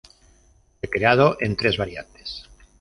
[0.79, 2.49] Fue creado en tres variantes.